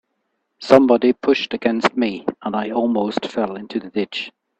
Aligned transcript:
Somebody 0.59 1.13
pushed 1.13 1.53
against 1.53 1.95
me, 1.95 2.25
and 2.41 2.55
I 2.55 2.71
almost 2.71 3.27
fell 3.27 3.55
into 3.55 3.79
the 3.79 3.91
ditch. 3.91 4.31